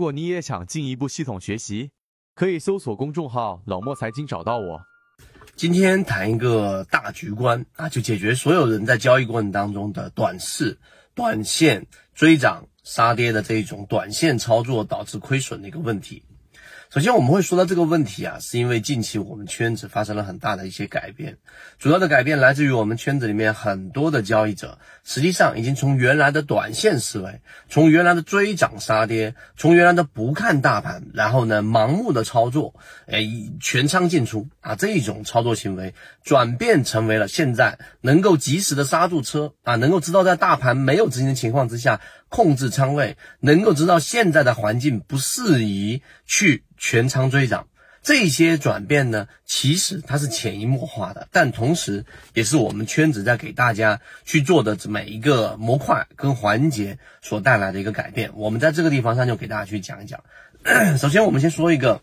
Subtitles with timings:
[0.00, 1.90] 如果你也想进一步系统学习，
[2.34, 4.80] 可以搜索公众号“老莫财经”找到我。
[5.56, 10.78] 今天谈一个大局观啊，就解决所有人在交易过程当中的短视、
[11.14, 16.24] 短线追涨杀跌的这一种短线操作导致亏损的一个问题。
[16.92, 21.38] 首先，我们会说到这个问题啊，是因为近期我们圈子发生了很大的一些改变，
[21.78, 32.74] 主要的改变来自于我们圈子里面很多的交易者，实际上已经从原来的短线思维，从原来的追涨杀跌，从原来的不看大盘，然后呢盲目的操作，
[33.06, 33.24] 哎，
[33.60, 42.00] 全仓进出啊这一种操作行为，转变成为了现在能够及时的刹住车啊，能够知道在大盘没有资金的情况之下。
[42.30, 47.66] 控制仓位，能够知道现在的环境不适宜去全仓追涨，
[48.02, 58.30] 这些转变呢，其实它是潜移默化的，但同时也是我们圈子在给大家去做的每一个模块跟环节所带来的一个改变。
[58.36, 60.22] 我们在这个地方上就给大家去讲一讲。
[60.98, 62.00] 首先，我们先说一个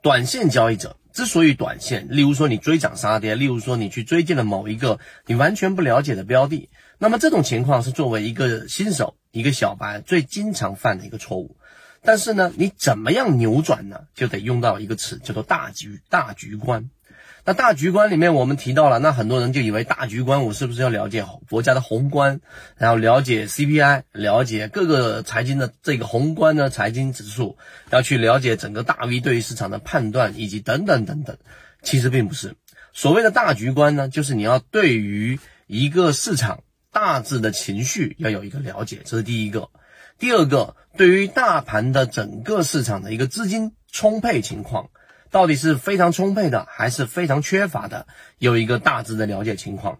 [0.00, 6.68] 短线交易者之所以短线，例如说你追涨杀跌，例如说你去追进了某一个你完全不了解的标的。
[7.02, 11.56] 那么这种情况是作为一个新手、一个小白最经常犯的一个错误，
[12.00, 14.02] 但是呢，你怎么样扭转呢？
[14.14, 16.90] 就得用到一个词，叫做大局大局观。
[17.44, 22.40] 那大局观里面我们提到了，那很多人就以为大局观我是不是要了解国家的宏观，
[22.76, 27.58] 然后了解 CPI，了解各个财经的这个宏观的财经指数，
[27.90, 31.36] 要去了解整个大 V 对于市场的判断以及等等等等。
[31.82, 32.54] 其实并不是，
[32.92, 36.62] 所谓的大局观呢，就是你要对于一个市场。
[36.92, 39.70] 大致的情绪要有一个了解，这是第一个。
[40.18, 44.90] 第二个，对于大盘的整个市场的一个资金充沛情况，
[45.30, 48.06] 到底是非常充沛的，还是非常缺乏的，
[48.38, 49.98] 有一个大致的了解情况。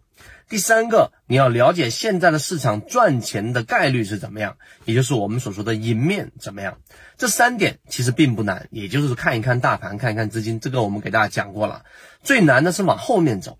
[0.48, 6.78] 第三个，你要了解现在的市场赚钱的概率是怎么样，也就是我们所说的赢面怎么样。
[7.16, 11.84] 这三点其实并不难，也就是看一看大盘，看一看资金，这个我们给大家讲过了。
[12.22, 13.58] 最难的是往后面走，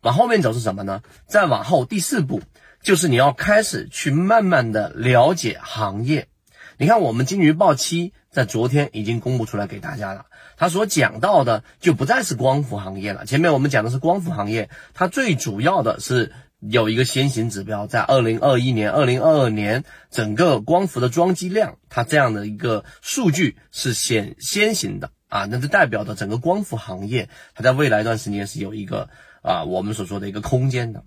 [0.00, 1.02] 往后面走是什么呢？
[1.26, 2.42] 再往后第四步。
[2.82, 6.28] 就是你要开始去慢慢的了解行业。
[6.78, 10.26] 你看，我们金鱼报七在昨天已经公布出来给大家了，
[10.56, 13.24] 他所讲到的就不再是光伏行业了。
[13.24, 29.08] 前面我们讲的是光伏行业，它最主要的是有一个先行指标，在二零二一年、二零二二年整个光伏的装机量，它这样的一个数据是先先行的啊，那就代表着整个光伏行业它在未来一段时间是有一个
[29.42, 31.04] 啊我们所说的一个空间的。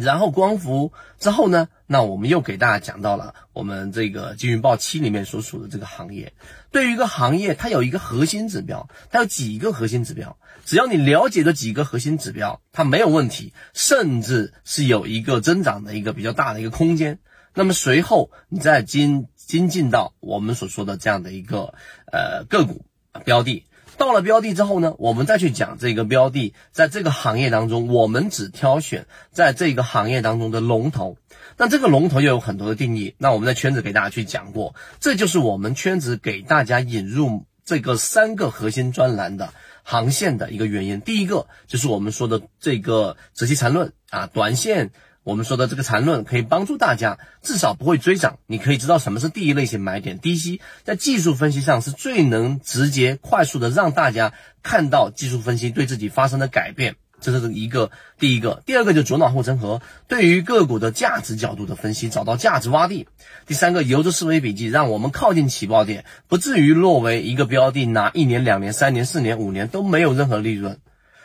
[0.00, 1.68] 然后光伏之后呢？
[1.86, 6.32] 那我们又给大家讲到了我们这个金云报七里面所属的这个行业。
[6.70, 10.38] 对于一个行业，它有一个核心指标，它有几个核心指标。
[10.64, 17.18] 只要你了解这几个核心指标，它没有问题，甚至是有一个增长的一个比较大的一个空间。
[17.54, 21.74] 那么随后你再精精进到我们所说的这样的一个
[22.12, 22.86] 呃个股
[23.24, 23.64] 标的。
[24.00, 31.18] 到了标的之后呢，我们再去讲这个标的，在这个行业当中，我们只挑选在这个行业当中的龙头。
[31.58, 33.14] 那这个龙头又有很多的定义。
[33.18, 39.52] 那我们在圈子给大家去讲过，这就是我们圈子给大家引入这个三个核心专栏的
[39.82, 41.02] 航线的一个原因。
[41.02, 44.92] 第一个就是我们说的这个择期缠论啊，短线。
[45.22, 54.32] 我们说的这个缠论可以帮助大家至少不会追涨，你可以知道什么是第一类型买点，低吸，在技术分析上是最能直接快速的让大家
[54.62, 58.62] 看到技术分析对自己发生的改变，这是一个第一个。
[58.64, 63.06] 第二个就左脑护城河，对于个股的价值角度的分析，找到价值洼地。
[63.46, 70.78] 第三个游资思维笔记，让我们靠近起爆点，不至于落为一个标的拿一年、两年、三年、四年、五年都没有任何利润。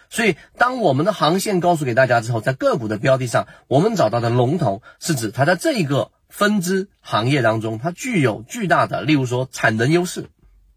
[0.09, 10.29] 所以，当我们的航线告诉给大家之后，在个股的标的上，我们找到的龙头是指它在这一个分支行业当中，它具有巨大的，例如说产能优势，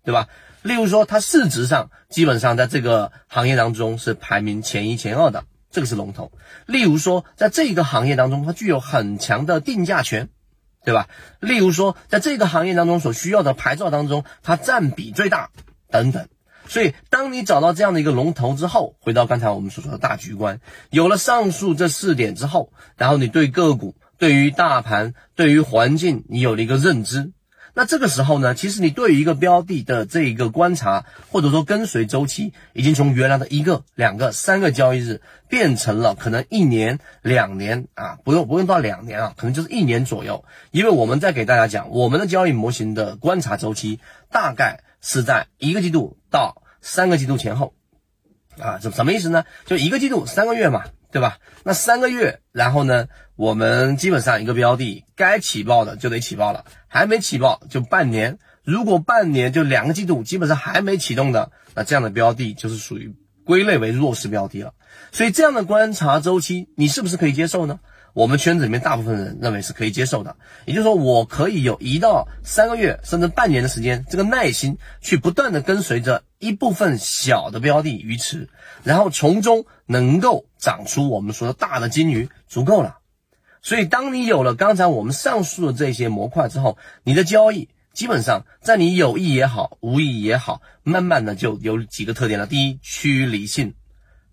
[0.04, 0.28] 对吧？
[0.62, 6.32] 例如说它市值上基本上在这个行业当中是排名前一前二的，这个是龙头。
[6.66, 10.28] 例如说在这个行业当中，它具有很强的定价权，
[10.84, 11.08] 对吧？
[11.38, 15.50] 例如说在这个行业当中所需要的牌照当中，它占比最大，
[15.90, 16.28] 等等。
[16.68, 20.60] 所以，当你找到这样的一个龙头之后，回到刚才我们所说的大局观，
[20.90, 27.32] 有了上述这四点之后，然后你对个股、对于大盘、对于环境，你有了一个认知，
[27.72, 44.00] 那这个时候呢，其实你对于一个标的的这一个观察，或者说跟随周期，已经从原来的一个、两个、三个交易日，变成了可能一年、两年啊，不用不用到两年啊，可能就是一年左右，因为我们在给大家讲，我们的交易模型的观察周期
[44.30, 44.82] 大概。
[45.00, 47.74] 是在一个季度到三个季度前后，
[48.58, 49.44] 啊，什什么意思呢？
[49.66, 51.38] 就一个季度三个月嘛，对吧？
[51.64, 58.38] 那三个月，然后呢，我们基本上一个标的该起爆的就得起爆了，还没起爆就半年。
[58.64, 63.14] 如果半年就两个季度基本上还没启动的，那这样的标的就是属于
[63.44, 64.74] 归类为弱势标的了。
[65.10, 67.80] 所以这样的观察周期，你是不是可以接受呢？
[68.18, 70.34] 我们圈子里面大部分人认为是可以接受的。
[70.64, 78.48] 也就是说，我可以有一到三个月甚至半年的时间，这个耐心去不断的跟随着一部分小的标的鱼池，
[78.82, 82.98] 然后从中能够长出我们说的大的金鱼，足够了。
[83.62, 92.48] 所以，当你有了刚才我们上述的这些模块之后，你的交易基本上在你有意也好，无意也好，慢慢的就有几个特点了。
[92.48, 93.74] 第一，趋于理性；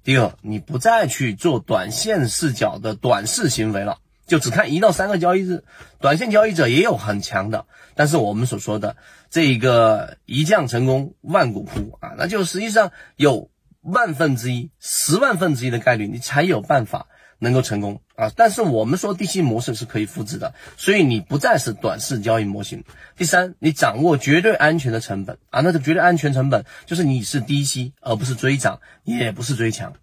[0.05, 3.97] 第二，你不再去做短线视角的短视行为了，
[4.27, 5.63] 就只看一到三个交易日。
[5.99, 7.65] 短线交易者也有很强的，
[7.95, 8.97] 但是我们所说的
[9.31, 13.49] 这个一将成功万古枯啊，那就实际上有
[13.81, 17.07] 万分之一、十万分之一的概率，你才有办法。
[17.39, 18.31] 能够成功啊！
[18.35, 22.83] 但是我们说低吸模式是可以复制的，所以你不再是短视交易模型。
[23.17, 29.93] 第三，你掌握绝对安全的成本啊，那个绝对安全成本就是你是低吸，而不是追涨，也不是追强。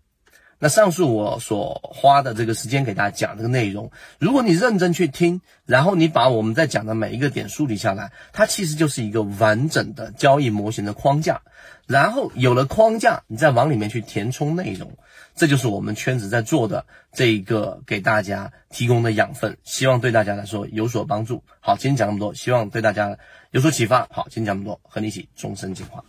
[0.62, 11.42] 那上述我所花的这个时间给大家讲这个内容，如果你认真去听，然后你把我们在讲的每一个点梳理下来，它其实就是一个完整的交易模型的框架。
[11.88, 14.96] 然后有了框架，你再往里面去填充内容，
[15.34, 21.42] 这就是我们圈子在做的这一个给大家提供的养分，希望对大家来说有所帮助。
[21.58, 23.18] 好，今天讲那么多，希望对大家
[23.50, 24.06] 有所启发。
[24.12, 26.04] 好，今天讲那么多，和你一起终身进化。